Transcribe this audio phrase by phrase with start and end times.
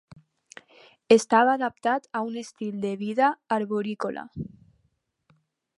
[1.15, 4.25] Estava adaptat a un estil de vida arborícola.